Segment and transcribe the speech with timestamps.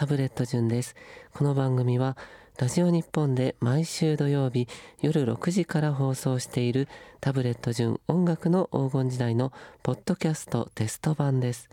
[0.00, 0.96] タブレット順です。
[1.34, 2.16] この番組は
[2.58, 4.66] ラジオ日本で毎週土曜日
[5.02, 6.88] 夜6時から放送している
[7.20, 9.52] タブレット順音楽の黄金時代の
[9.82, 11.68] ポッドキャストテスト版です。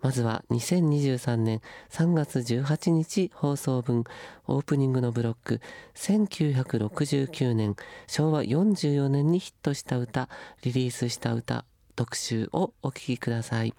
[0.00, 1.60] まずは2023年
[1.90, 4.04] 3月18日放送分
[4.46, 5.60] オープニングのブロック
[5.94, 7.76] 1969年
[8.06, 10.30] 昭和44年にヒットした歌
[10.62, 11.66] リリースした歌
[11.96, 13.74] 特集をお聴きください。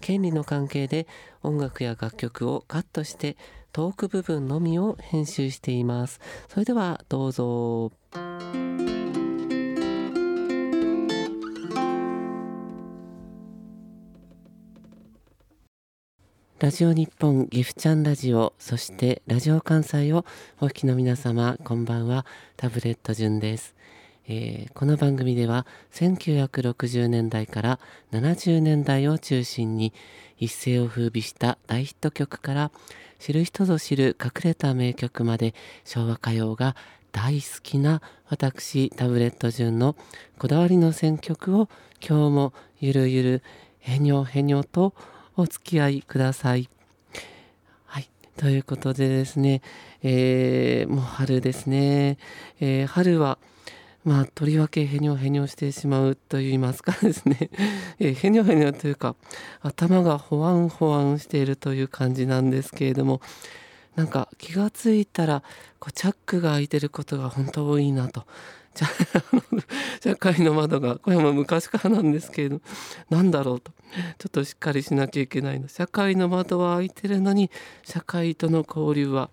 [0.00, 1.06] 権利の関係で
[1.42, 3.36] 音楽や楽曲をカットして
[3.72, 6.20] トーク部分のみを編集しています。
[6.48, 7.92] それではどうぞ。
[16.58, 20.24] ラジオ日本ギフチャンラジオそしてラジオ関西を
[20.58, 22.24] お聞きの皆様こんばんは。
[22.56, 23.74] タブレット順です。
[24.28, 27.78] えー、この番組では1960年代から
[28.10, 29.92] 70年代を中心に
[30.36, 32.72] 一世を風靡した大ヒット曲から
[33.20, 36.74] 知る人ぞ知る隠れた名曲まで昭和歌謡が
[37.12, 39.94] 大好きな私タブレット順の
[40.38, 41.68] こだわりの選曲を
[42.06, 43.42] 今日もゆるゆる
[43.78, 44.92] へにょへにょと
[45.36, 46.68] お付き合いください。
[47.84, 48.08] はい。
[48.36, 49.62] ということでですね、
[50.02, 52.18] えー、もう春ですね。
[52.60, 53.38] えー、春は
[54.06, 57.50] まあ、とりわけへにょへにょしてしまうといいますかですね、
[57.98, 59.16] え、へにょへにょというか
[59.62, 63.20] 頭がほわんほわんしているという感じなんですけれども
[63.96, 65.42] なんか気がついたら
[65.80, 68.24] こうチャックが開いてることが本当多いなと。
[70.04, 72.60] 社会の窓がこれも昔からなんですけれど
[73.08, 73.72] 何だろうと。
[74.18, 75.66] ちょっとしっかりしなきゃいけないの。
[75.66, 77.50] 社会の窓は開いてるのに
[77.82, 79.30] 社会との交流は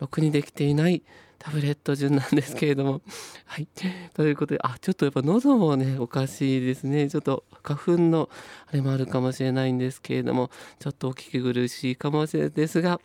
[0.00, 1.02] ろくにできていない
[1.40, 3.00] タブレット順なんですけれども。
[3.46, 3.68] はい。
[4.12, 7.08] ということで、あ、ちょっとやっぱ喉もね、おかしいですね。
[7.08, 8.28] ちょっと花粉の
[8.66, 13.00] あれもあるかもしれないんですけれども、ちょっとお聞き苦しいかもしれないですが、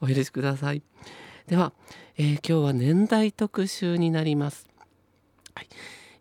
[0.00, 0.82] お許しください。
[1.46, 1.74] では、
[2.16, 4.66] えー、今日は年代特集になります。
[5.54, 5.68] はい。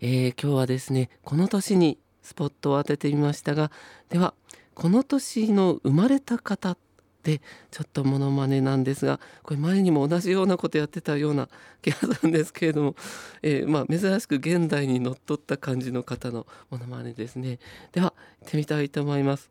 [0.02, 3.72] えー、今日はですね、この年にスポットを当ててみましたが、
[4.10, 4.34] では、
[4.74, 6.76] この年の生まれた方
[7.24, 7.42] で
[7.72, 11.48] ちょっとモノマネなんですがこれ前にも同じようなことやってたような
[11.82, 12.96] 気がするんですけれども、
[13.42, 17.60] えー、まあ、珍しく現代にのっとった感じの方のモノマネですね。
[17.92, 19.50] では行ってみたいと思います。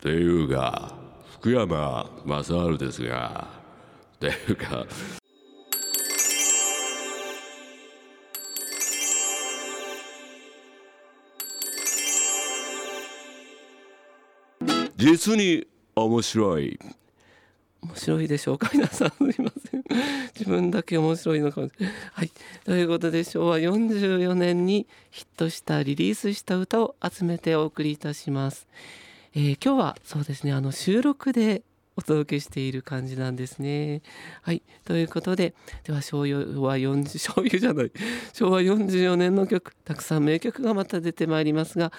[0.00, 0.96] ていうか
[1.38, 3.48] 福山雅治ですが
[4.18, 4.86] ていうか
[14.96, 16.78] 実に面白い。
[17.82, 18.70] 面白いでしょうか？
[18.72, 19.84] 皆さんすいません。
[20.38, 21.68] 自分だけ面白いのかも。
[21.68, 22.32] しれないはい。
[22.64, 28.66] ということで昭和44年にヒットしたリリースした歌を集めてお送りいたします、
[29.34, 31.62] えー、今日はそうですねあの収録で
[31.96, 34.00] お届けしている感じなんですね。
[34.42, 34.62] はい。
[34.84, 35.54] ということで、
[35.84, 37.92] では昭和40、昭和じゃない、
[38.32, 41.92] 昭和44年の曲、たくさん名曲がまた出てまいりますが、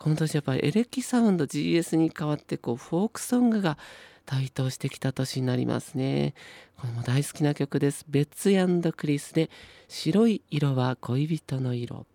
[0.00, 3.76] この年やっぱりエレキサウンド GS に変わってこうフォークソングが
[4.24, 6.32] 台頭してきた年になりますね。
[6.78, 8.06] これも大好きな曲です。
[8.08, 9.50] ベッツクリスで
[9.88, 12.06] 白い色は恋人の色。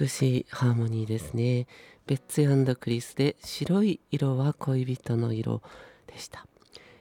[0.00, 1.66] 美しいハーモニーですね。
[2.06, 5.60] ベッツクリスで白い色は恋人の色
[6.06, 6.46] でした。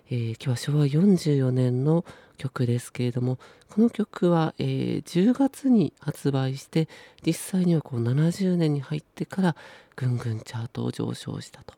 [0.09, 2.03] えー、今日は昭和44年の
[2.35, 3.38] 曲ですけれども
[3.69, 6.88] この曲は、えー、10月に発売して
[7.25, 9.56] 実際にはこう70年に入ってから
[9.96, 11.74] ぐんぐんチャートを上昇したと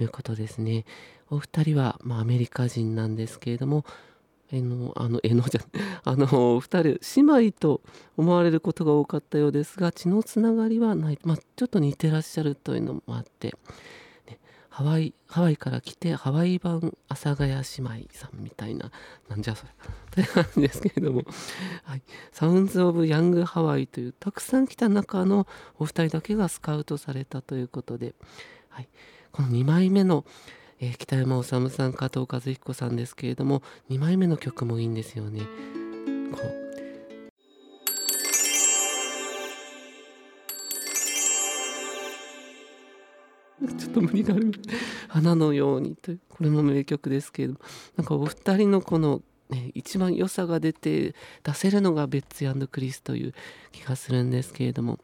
[0.00, 0.84] いうことですね。
[1.30, 3.84] お二人は、まあ、アメリカ人なんですけれども
[4.52, 5.62] えのあのえのじゃ
[6.04, 7.80] あの二人姉妹と
[8.16, 13.54] 思われることが多かったようですが血のつながりはない、まあ、ちょっと似てらっしゃるというのもあって
[14.72, 18.90] ハワイハワイから来てハワイ版阿佐ヶ谷姉妹さんみたいな
[19.28, 19.72] なんじゃそれ。
[20.10, 21.24] という感じですけれども、
[21.84, 22.02] はい、
[22.32, 25.46] サウンズ・オブ・ヤング・ハワイというたくさん来た中の
[25.78, 28.14] お二人だけがスカウトされたということで、
[28.70, 28.88] はい、
[29.30, 30.24] この2枚目の、
[30.80, 35.42] えー、北山治さん加藤和彦さんですけれども2枚目の曲もいいんですよね。
[36.32, 36.61] こう。
[43.92, 44.52] ちょっと無理がある。
[45.08, 47.60] 花のようにというこれも名曲ですけれども
[47.96, 53.34] なんかお二人のこの、ね、一番良さが出て出せるのがベッツクリスという
[53.70, 54.98] 気がするんですけれども、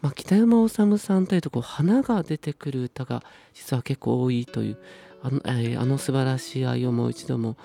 [0.00, 4.78] まあ、北山治さんというとこう花が出てくる歌が実は結構多いという
[5.22, 7.56] あの,、えー、あの素晴らしい愛をもう一度も。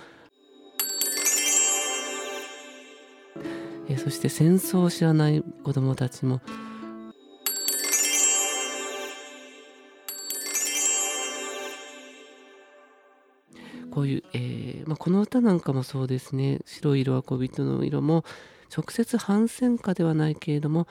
[3.90, 6.42] えそして戦争を知らない子供たちも
[13.98, 18.26] こういう、えーまあ、この歌なんかもそうですね「白い色は小人の色」も
[18.72, 20.88] 直接反戦歌ではないけれども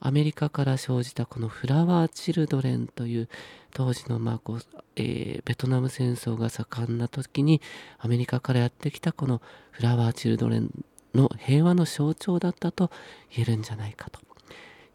[0.00, 3.28] アメリカから生じたこのフラワーチルドレンという
[3.72, 4.60] 当時のまあこう、
[4.96, 7.60] えー、ベトナム戦争が盛んな時に
[8.00, 9.40] アメリカからやってきたこの
[9.70, 10.84] フラワーチルドレン
[11.14, 12.90] の平和の象徴だったと
[13.30, 14.22] 言えるんじゃないかとい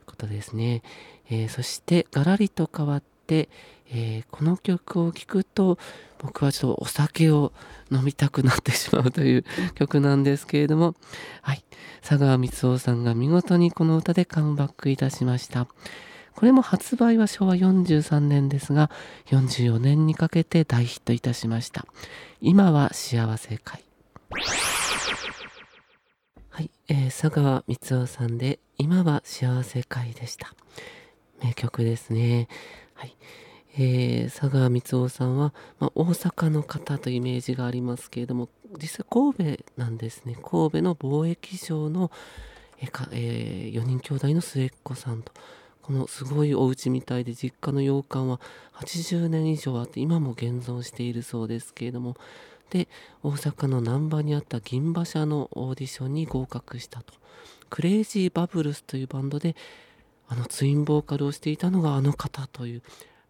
[0.01, 0.83] うことですね。
[1.29, 3.12] えー、そしてガラリと変わって、
[3.95, 5.77] えー、この曲を聴くと
[6.19, 7.51] 僕はちょっとお酒を
[7.91, 9.45] 飲みたくなってしまうという
[9.75, 10.95] 曲なんですけれども、
[11.41, 11.63] はい、
[12.01, 15.67] 佐川光夫さんが見事にこの歌でカムバックいたしました。
[16.35, 18.89] これも発売は昭和43年ですが、
[19.27, 21.85] 44年にかけて大ヒットいたしました。
[22.41, 23.83] 今は幸せ会。
[26.49, 30.55] はい、えー、佐川光夫さんで、今は幸せ会でした。
[31.43, 32.47] 名曲ですね。
[33.03, 33.17] はい。
[33.77, 38.47] えー、佐川光夫さんは、まあ、大阪の方というイメージがありますけれども
[38.81, 40.35] 実際神戸なんですね。
[40.35, 42.11] 神戸の貿易商の、
[42.79, 45.33] えーえー、4人兄弟の末っ子さんと。
[45.81, 48.39] このすごいお家みたいで実家の洋館は
[48.75, 52.15] 80年以上あって今も現存しているそうですけれども。
[52.69, 52.87] で
[53.21, 57.13] 大阪の難波にあった銀馬車のオーディションに合格したと。
[57.69, 59.57] クレイジーバブルスというバンドで
[60.27, 62.81] あのツインボーカルをしていたのがあの方という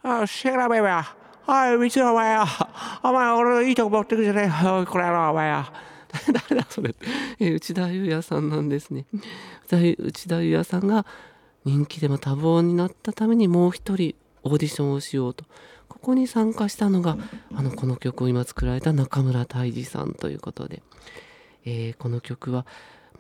[0.03, 1.05] あ、調べや。
[1.47, 2.45] おい、道お前や。
[3.03, 4.67] お前、俺のいいとこ持ってくじゃねえ。
[4.67, 5.71] おい、これやろ、お前や。
[6.49, 6.93] 誰だそれ、
[7.39, 9.05] え内田裕也さんなんですね。
[9.69, 9.95] 内
[10.27, 11.05] 田裕也さんが
[11.65, 15.45] 人気でも多忙になったためにもう一人オーディションをしようと。
[15.87, 17.17] ここに参加したのが、
[17.53, 20.83] あの、この曲を今作られた中村泰治さんということで、
[21.65, 22.65] えー、この曲は、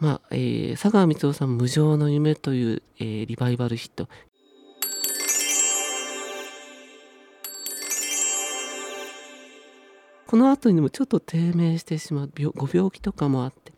[0.03, 4.09] まあ、えー、佐川光夫さん無情の夢という、えー、リバイバルヒット、
[10.27, 13.71] この後にもちょっと低迷してしまうご病気とかもあって。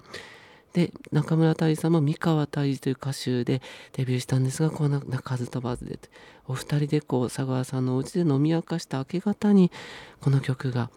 [0.74, 3.62] で中村大さんも三河大治という歌手で
[3.94, 6.00] デビューしたんですがこう鳴かず飛ばずで。
[6.48, 9.72] お二人でこう佐川さんのお家で飲み明かした明け方に
[10.22, 10.90] この曲が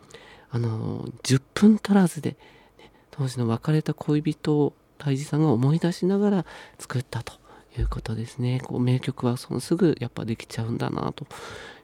[0.51, 2.31] あの10分足らずで、
[2.79, 6.47] ね、当時の別れた恋人を大治さんが思い出しながら
[6.79, 7.35] 作ったと
[7.79, 8.61] いうことですね。
[8.63, 11.27] こう名曲はそのすぐやっぱできちゃうんだなと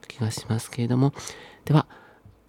[0.09, 1.13] 気がしますけれども。
[1.65, 1.87] では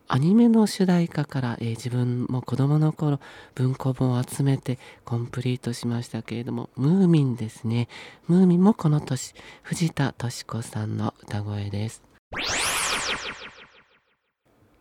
[0.07, 3.19] アニメの主題歌から、えー、自分も子供の頃
[3.55, 7.87] 文庫本を集めてコンプリートしましたけれどもムーミンですね。
[8.27, 9.33] ムーミンもこの年
[9.63, 12.03] 藤田敏子さんの歌声です。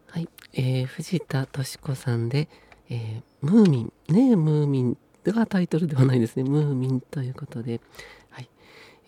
[0.08, 2.48] はい、えー、藤田敏子さんで、
[2.90, 3.92] えー、ムーミン。
[4.08, 4.98] ねムーミン。
[5.32, 6.44] がタイトルではないですね。
[6.44, 7.80] ムーミンということで。
[8.30, 8.48] はい。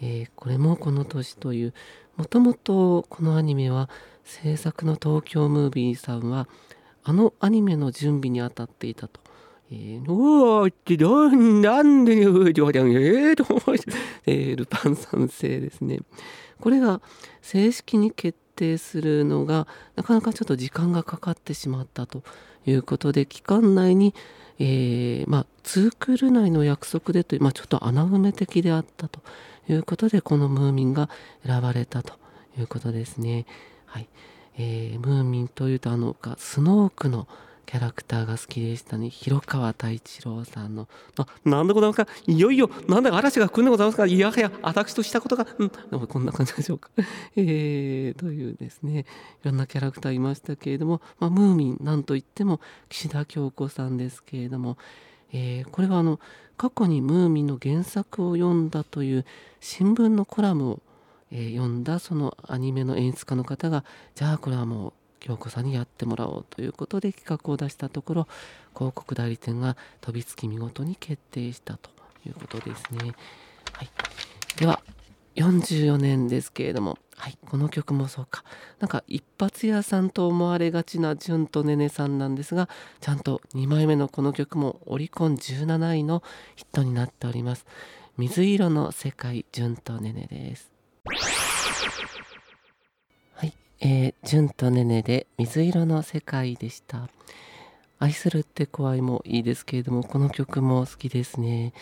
[0.01, 1.75] えー、これもこの年という
[2.17, 3.89] もともとこのアニメは
[4.25, 6.49] 制作の東京ムービーさんは
[7.05, 9.21] あのアニメの準備に当たっていたと。
[9.71, 13.45] えー、おーってどなんで言う冗談えーと、
[14.25, 16.01] えー、ルパン三世ですね。
[16.61, 17.01] これが
[17.43, 19.67] 正式に決定するのが
[19.97, 22.23] なかなかちょっと時間がかかってしまったと
[22.65, 24.15] いうことで期間内に、
[24.59, 29.21] えー、まあツークール内の約束でという、まあ、ちょっと穴埋め的であったと
[29.69, 31.11] いうことでこのムーミンが
[31.45, 32.15] 選ばれたと
[32.59, 33.47] いうことですね。
[33.87, 34.09] はい。
[34.59, 37.29] えー、ムーミンというとあのスノークの
[37.67, 39.11] キャラクターが好きでしたね。
[39.11, 40.89] 広川太一郎さんの。
[41.19, 42.09] あ、なんでございますか？
[42.27, 44.07] いよいよ、なんだか嵐が来るんでございますか？
[44.07, 46.91] いやはや、私としたことが、ん、こんな感じでしょうか。
[47.37, 49.01] えー、というですね、
[49.43, 54.79] いろんなキャラクターいましたけれども、まあ、ムーミン、なんといっても、岸田京子さんですけれども、
[55.33, 56.21] えー、これはあの、
[56.57, 59.27] 過去にムーミンの原作を読んだという
[59.61, 60.83] 新聞のコラムを
[61.33, 64.93] えー、読んだそのアニメの演出家の方がじゃあこれはもう
[65.27, 68.29] 京子さんにやってもらおうということで企画を出したところ
[68.77, 71.91] 広告代理店が飛びつき見事に決定したと
[72.25, 73.13] いうことですね。
[73.73, 73.91] はい、
[74.57, 74.81] では
[75.35, 78.45] 44年ですけれども、はい、この曲もそうか。
[78.79, 82.69] なんか一発屋さんと思われがちなじゅんとねねさんなんですが、
[83.01, 86.23] ちゃんと2枚目のこの曲もオリコン17位の
[86.55, 87.67] ヒットになっております。
[88.17, 90.71] 水色の世界じゅんとねねです。
[93.81, 97.09] えー、じゅんとねねで水色の世界でした。
[97.99, 101.73] 愛するって怖いもいいですけれども、この曲も好きですね。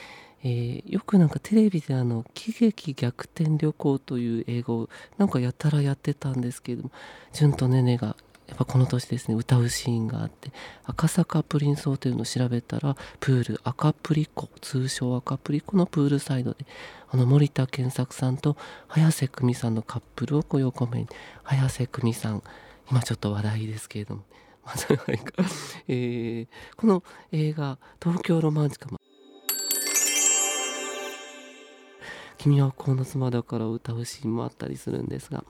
[0.42, 6.90] えー、よくなんかテレビであの喜劇逆転旅行という映画をなんかやたらやってたんですけれども、
[7.32, 8.16] じゅんとねねが
[8.48, 10.52] やっぱこの年ですね歌うシーンがあって
[10.84, 16.66] 赤坂プリンスホテルの調べたらプール赤プリコ通称赤プリコのプールサイドで
[17.10, 18.56] あの森田健作さんと
[18.88, 21.08] 早瀬久美さんのカップルをこう横目に
[21.42, 22.42] 早瀬久美さん
[22.90, 24.24] 今ちょっと話題ですけれども、
[25.88, 28.90] えーこの映画「東京ロマンチカ」
[32.36, 35.44] 君はこの妻だから」を歌うシーンもあったりするんですが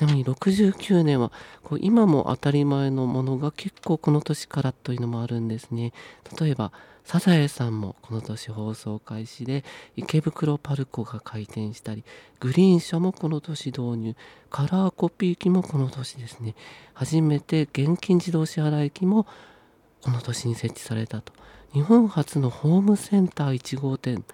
[0.00, 1.30] ちなみに69年は
[1.62, 5.92] こう今も当たり前のものが結構この年からというのもあるんですね。
[6.40, 6.72] 例えば
[7.04, 9.62] 「サザエさん」もこの年放送開始で
[9.96, 12.02] 池袋パルコが開店したり
[12.38, 14.16] グリーン車もこの年導入
[14.48, 16.54] カラーコピー機もこの年ですね。
[16.94, 19.26] 初めて現金自動支払い機も
[20.00, 21.34] この年に設置されたと。
[21.74, 24.24] 日本初のホームセンター1号店。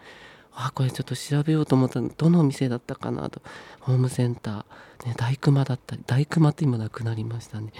[0.58, 2.10] あこれちょっと調べようと思ったの。
[2.16, 3.28] どの店だったかな？
[3.30, 3.42] と。
[3.80, 7.72] ホームセンター、ね、大熊だったり大熊って今なくなりましたね。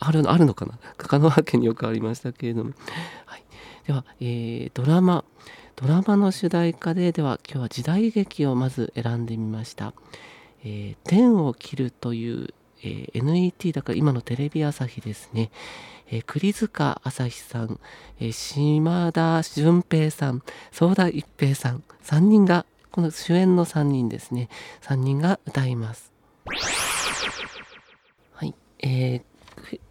[0.00, 0.78] あるあるのかな？
[0.98, 2.72] 香川県によくありましたけれども、
[3.26, 3.44] はい、
[3.86, 5.24] では、えードラマ。
[5.76, 9.92] ドラマの主題歌ででは今日は時代劇をまず選んでみました
[10.64, 15.50] 「えー天を切る」という、えー NET だから今のテレビ朝日ですね、
[16.08, 17.80] えー栗塚朝日さん、
[18.20, 24.48] えー島田純平さん相田一平さん3人がこの主演の3人ですね。
[24.82, 26.12] 3人が歌います。
[28.32, 28.54] はい。
[28.82, 29.22] えー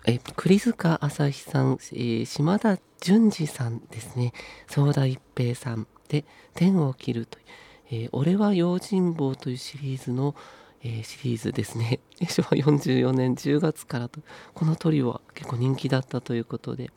[0.06, 4.34] え栗塚朝日さん、えー島田純次さんですね。
[4.68, 7.46] 相田一平さんで「天を切る」という
[7.92, 10.34] 「えー俺は用心棒」というシリーズの、
[10.86, 12.00] えーシリーズですね。
[12.30, 14.22] 昭和44年10月からと。
[14.54, 16.92] このトリオは結構人気だったということで。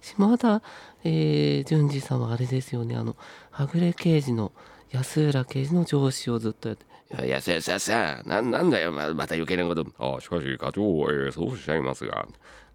[0.00, 0.60] 島田、
[1.04, 2.96] えー、淳二さんはあれですよね。
[2.96, 3.16] あの
[3.50, 4.50] はぐれ刑事の
[4.90, 6.86] 安浦刑事の上司をずっとやって。
[7.10, 8.90] いやいやさささななんだよ。
[8.90, 9.86] ままた余計なこと。
[9.98, 12.26] あしかし課長、えーそうおっしゃいますが。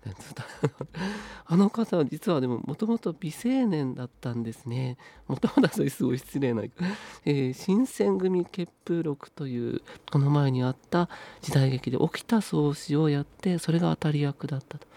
[0.05, 0.43] ねずっと
[1.45, 4.97] あの方は実はでももともと未成年だったんですね。
[5.27, 6.63] もともとはすごい失礼な、
[7.25, 9.81] えー新選組血風録という
[10.11, 11.09] この前にあった
[11.41, 14.87] 時代劇で沖田総司をやってそれが当たり役だったと。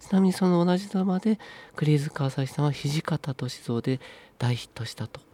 [0.00, 1.40] ちなみにその同じドラマで
[1.74, 4.00] 栗塚朝日さんは土方歳三で
[4.38, 5.25] 大ヒットしたと。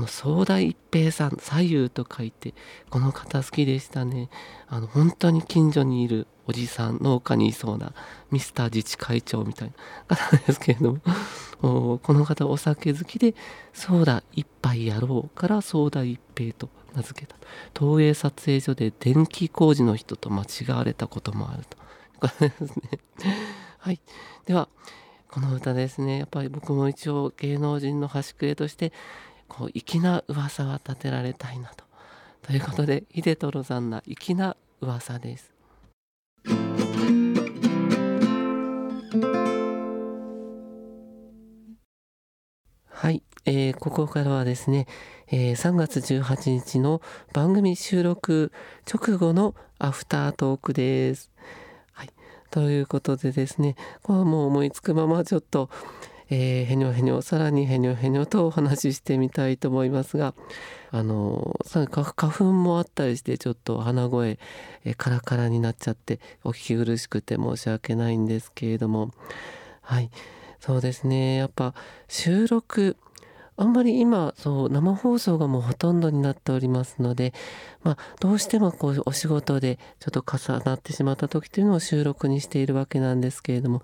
[0.00, 2.54] この壮大一平さん左右と書いて
[2.88, 4.30] この方好きでしたね。
[4.66, 7.92] あの本当に近所にいるおじさん農家にいそうな
[8.30, 9.72] ミスター自治会長みたい
[10.08, 11.00] な方ですけれども
[11.60, 13.34] おこの方お酒好きで
[13.74, 17.36] 「ソーダ一杯やろう」から「ソーダ一平」と名付けた
[17.78, 21.76] 東映撮影所で電気工事の人と間違われたこともあると。
[22.26, 22.98] これですね。
[23.76, 24.00] はい。
[24.46, 24.70] では
[25.30, 26.18] この歌ですね。
[26.18, 28.92] やっぱり僕も一応芸能人の端くれとして
[29.50, 31.84] こう粋な噂は立てられたいなと。
[32.42, 35.52] ということで秀太さんな粋な噂です。
[42.88, 44.86] はい、えーここからはですね、
[45.28, 47.02] えー3月18日の
[47.32, 48.52] 番組収録
[48.90, 51.30] 直後のアフタートークです。
[51.92, 52.10] はい、
[52.50, 55.70] ということでですねこれはもう思いつくままちょっと、
[56.30, 60.34] えーへにょへにょさらにへにょへにょとお話ししてみたいと思いますが
[60.92, 64.38] あの花花粉もあったりしてちょっと鼻声、
[64.84, 69.12] えーカラカラになっちゃってお聞き苦しくて申し訳ないんですけれども。
[69.82, 70.10] はい。
[70.60, 71.36] そうですね。
[71.36, 71.74] やっぱ
[72.06, 72.96] 収録
[73.60, 77.34] あんまり今そう生放送がもうほとんどになっておりますので、
[77.82, 83.82] まあ、どうしてもこうお仕事でちょっと重なってしまった時というのを収録にしているわけなんですけれども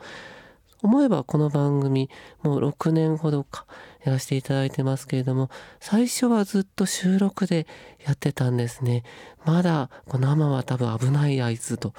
[0.83, 2.11] 思えばこの番組
[2.43, 3.67] もう6年ほどか
[4.07, 7.67] やらせていただいてますけれども最初はずっと収録で
[8.07, 9.03] やってたんですね。
[9.45, 11.93] まだこう生は多分危ないあいつと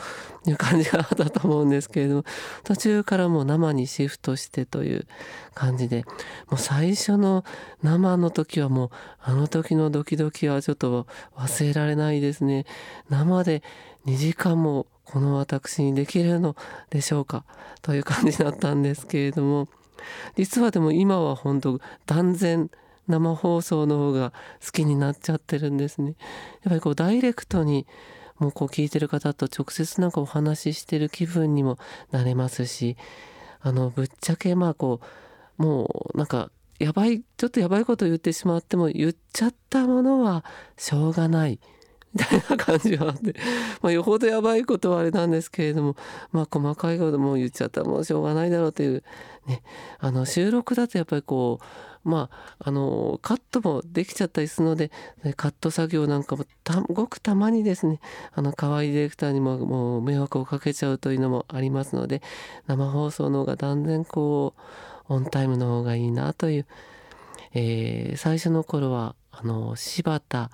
[0.46, 2.24] いう感じがあったと思うんですけれども
[2.64, 5.08] 途中からもう生にシフトしてという
[5.54, 6.04] 感じで
[6.50, 7.46] もう最初の
[7.84, 8.90] 生の時はもう
[9.22, 12.66] あの時のドキドキはちょっと忘れられないですね。
[13.10, 13.64] 生で
[14.06, 16.56] 2時間もこの私にできるの
[16.90, 17.46] でしょうか？
[17.82, 19.70] という感じだったんですけれども
[20.36, 22.70] 実はでも今は本当断然
[23.08, 26.16] 生放送の方が好きになっちゃってるんですね。
[26.63, 27.88] やっぱりこうダイレクトに
[28.38, 31.77] もうこう聞いてる方と直接なんかお話ししてる気分にも
[32.12, 32.98] なれますし
[33.62, 35.00] あのぶっちゃけまあこ
[35.58, 40.46] うもうなんかやばいちょっとやばいこと言ってしまっても言っちゃったものは
[40.77, 41.60] しょうがない
[42.14, 43.36] みたいな感じがあって、
[43.82, 45.96] まあ、よほどやばいことはあれなんですけれども。
[46.32, 49.04] まあ細かいことも言っちゃったらもうしょうがないだろうという
[49.46, 49.64] ね。
[50.00, 51.60] あの収録だとやっぱりこ
[52.06, 54.92] うまああのカットもできちゃったりするので
[55.36, 58.00] カット作業なんかもたごくたまにですね。
[58.34, 62.22] あの河合ディレクターにももう迷惑をかけちゃうというのもありますので
[62.68, 64.54] 生放送の方が断然こ
[65.10, 66.66] うオンタイムの方がいいなという、
[67.54, 70.52] えー最初の頃はあの柴田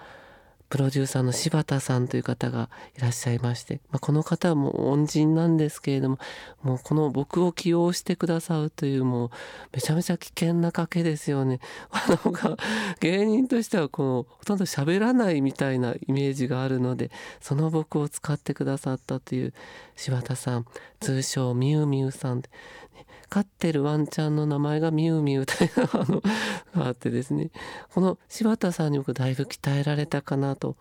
[0.73, 6.17] プロデューサーの柴田さんという方がいらっしゃいまして、まあ、この方はもう恩人なんですけれども
[6.63, 9.29] もうこの僕を起用してくださるというもう
[9.71, 11.59] めちゃめちゃ危険な賭けですよね。
[11.93, 12.57] あのが
[13.01, 19.53] 芸人としてはこうほとんど喋らないみたいなイメージがあるのでその僕を使ってくださったという
[19.95, 20.65] 柴田さん
[20.99, 22.41] 通称みゆみゆさん
[23.33, 26.21] 飼ってるワンちゃんの名前がミュウミュウというの
[26.83, 27.49] があってですね。
[27.91, 30.75] この柴田さんに僕だいぶ鍛えられたかなと。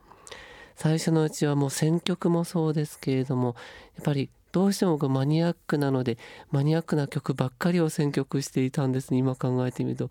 [0.77, 3.57] 最初のうちはもう選曲もそうですけれども
[3.97, 6.19] やっぱりどうしても僕マニアックなので
[6.51, 10.11] マニアックな曲ばっかりを選曲していたんですね今考えてみると。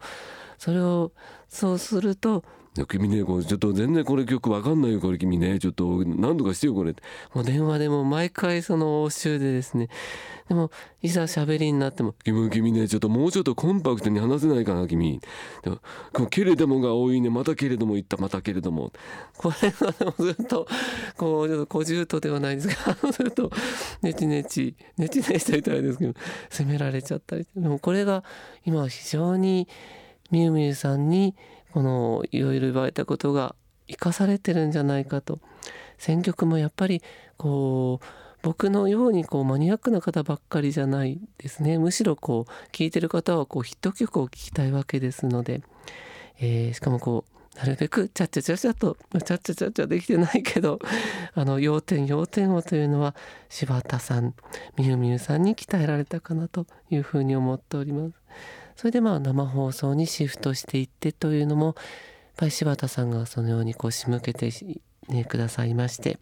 [0.57, 1.11] それを
[1.47, 2.43] そうすると
[2.87, 5.59] 君ねこれちょっと全然これ曲わかんないよこれ君ね。
[5.59, 6.95] ちょっと何とかしてよこれ。
[7.33, 9.89] もう電話でも毎回その応酬でですね。
[10.47, 15.19] でもいざ喋りになっても「君君ねちょっともうちょっとコンパクトに話せないかな君」
[15.63, 15.79] でも
[16.29, 17.29] けれどもが多いね。
[17.29, 18.15] またけれども言った。
[18.15, 18.93] またけれども。
[19.37, 20.65] これがでもずっと
[21.17, 23.51] こうちょっと小獣とではないですがずっと
[24.01, 26.13] ネチネチネチネチと言ったらですけど
[26.49, 27.45] 責められちゃったり。
[27.53, 28.23] でもこれが
[28.63, 29.67] 今非常に
[30.31, 31.35] みゆみゆさんに
[31.73, 33.55] このいろいろ言われたことが
[33.87, 35.39] 生かされてるんじゃないかと。
[35.97, 37.01] 選曲もやっぱり
[37.37, 38.05] こう
[38.41, 41.77] 僕のようにこうマニアックな方ばっかりじゃないですね。
[41.77, 45.61] むしろこう聴いてる方はこうヒット曲を聴きたいわけですので、
[46.39, 50.79] えー、しかもこうなるべくチャッチャチャチャとチャッチャチャチャできてないけど
[51.35, 53.15] あの要点要点をというのは
[53.49, 54.33] 柴田さん
[54.77, 58.15] みゆみゆさんに鍛えられたかなというふうに思っております。
[58.75, 61.75] それでまあ生放送にシフトしていってというのもやっ
[62.37, 64.51] ぱり柴田さんがそのようにこう仕向けて、
[65.09, 66.17] ね、くださいまして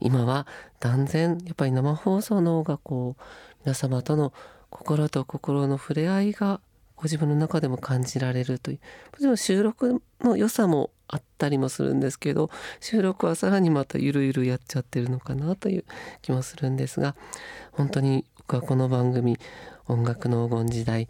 [0.00, 0.46] 今は
[0.80, 3.22] 断然やっぱり生放送の方がこう
[3.64, 4.32] 皆様との
[4.70, 6.60] 心と心の触れ合いが
[6.96, 8.78] ご自分の中でも感じられるという
[9.12, 15.84] もちろん収録の良さもあったりもするんですけど収録はさらにまたゆるゆるやっちゃってるのかなという
[16.22, 17.14] 気もするんですが
[17.72, 19.38] 本当に僕はこの番組
[19.88, 21.08] 音楽の黄金時代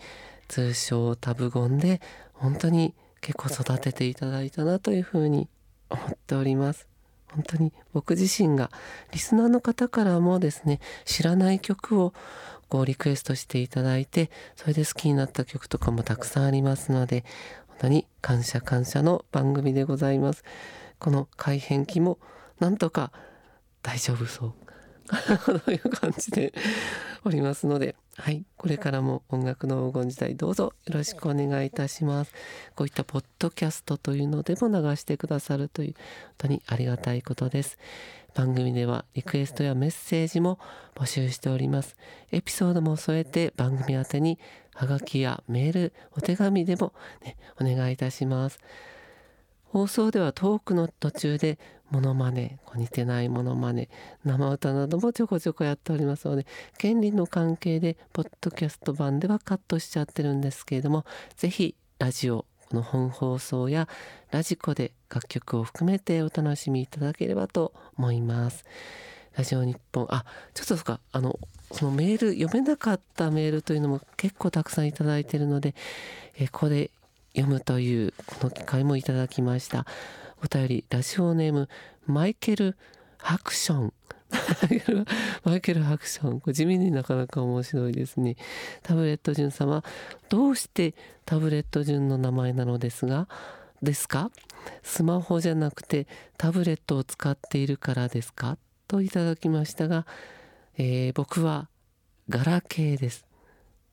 [0.48, 2.00] 通称タブゴンで
[2.32, 5.48] 本当に結構育てていただいたなというふうに
[5.90, 6.88] 思っております。
[7.32, 8.70] 本当に僕自身が
[9.12, 12.14] リスナーの方からもですね知らない曲を
[12.68, 17.24] こうリクエストしていただいてそれで好きになった曲とかもたくさんありますので
[17.66, 20.44] 本当に感謝感謝の番組でございます。
[20.98, 22.18] この改変期も
[22.60, 23.12] なんとか
[23.82, 24.67] 大丈夫そう。
[25.64, 26.52] という感じで
[27.24, 32.32] おりますのではい、これからも音楽の黄金時代どうぞよろしくお願いいたします。
[32.74, 36.02] こういったポッドキャストというのでも流してくださるという本
[36.36, 37.78] 当にありがたいことです。
[38.34, 40.58] 番組ではリクエストやメッセージも
[40.96, 41.96] 募集しております。
[42.32, 44.40] エピソードも添えて番組宛てに
[44.74, 46.92] ハガキやメール、お手紙でも、
[47.24, 48.58] ね、お願いいたします。
[49.62, 51.60] 放送ではトークの途中で
[51.90, 53.88] モノマネ似てないモノマネ
[54.24, 56.46] 生歌などもちょこちょこやっておりますので
[56.76, 61.04] 権利の関係でポッドキャスト版ではカットしちゃってるんですけれども
[61.36, 63.88] 是非ラジオこの本放送や
[64.30, 68.64] ラジコで楽曲を含めてお楽しみいただければと思います。
[69.36, 71.38] ラジオ日本あちょっとそかあの
[71.72, 75.74] そのメール読めなかったメールというのも結構たくさんいただいているので、
[76.36, 76.90] えここで
[77.34, 79.86] 読むというこの機会もいただきました
[80.42, 81.68] お便りラジオネーム
[82.06, 82.76] マイケル・
[83.18, 83.92] ハクション。
[85.42, 86.52] マイケル・ハクション。
[86.52, 88.36] 地味になかなか面白いですね。
[88.82, 89.82] タブレット順様
[90.28, 93.28] どうしてタブレット順の名前なのですが？
[93.82, 94.30] ですか？
[94.82, 98.58] スマホじゃなくてタブレットを使っているからですか？
[98.86, 100.06] といただきましたが、
[100.76, 101.68] えー、僕は
[102.28, 103.27] ガラケーです。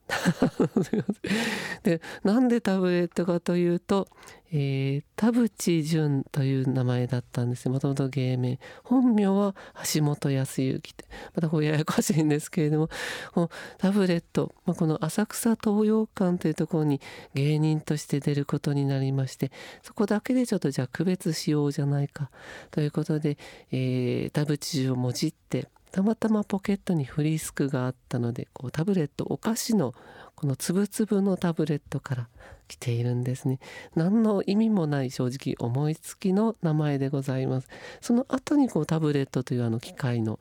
[1.84, 4.08] でなんでタブレットかというと、
[4.52, 7.72] えー、田淵淳という名前だったんですよ。
[7.72, 8.60] もともと芸名。
[8.84, 9.56] 本名は
[9.94, 11.06] 橋本康之って。
[11.34, 12.90] またこうややこしいんですけれども。
[13.34, 17.02] このタブレット、まあ、この浅草東洋館というところに
[17.34, 19.52] 芸人として出ることになりまして
[19.84, 22.30] そこだけでちょっとじゃあ区別しようじゃないか
[22.72, 23.38] ということで、
[23.72, 29.94] えー、田淵淳をもじってたまたまポケットにフリスクがあったのでこうタブレットお菓子の
[30.36, 32.28] このつぶつぶのタブレットから
[32.68, 33.60] 来ているんですね。
[33.96, 37.70] 何の意味もない正直思いつきの名前でございます。
[38.02, 40.38] その後にこうタブレットというあの機械の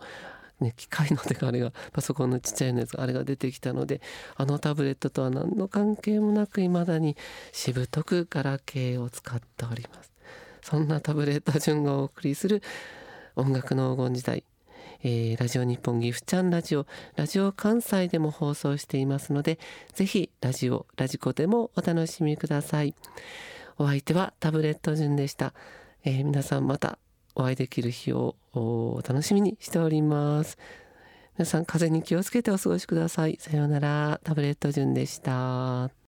[0.58, 4.00] ね、機械のてかあれがパソコンのちっちゃいのやつあれが出てきたので
[4.34, 7.16] あのタブレットとは何の関係もなく未だに
[7.52, 10.10] しぶとくガラケーを使っております。
[10.62, 12.60] そんなタブレット順がお送りする
[13.36, 14.53] 音楽の黄金時代。
[15.04, 19.58] えー、ラジオ日本ギフちゃんラジオ、ラジオ関西でも放送していますので、
[19.92, 22.94] ぜひラジオ、ラジコでもお楽しみください。
[23.76, 25.52] お相手はタブレット順でした。
[26.04, 26.98] えー皆さんまた
[27.34, 30.56] お会いできる日をお楽しみにしております。
[31.36, 33.36] 皆さん風邪に気をつけてお過ごしください。
[33.38, 34.20] さようなら。
[34.24, 35.94] タブレット順でした。